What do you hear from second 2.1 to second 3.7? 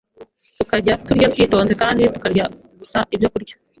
tukarya gusa ibyokurya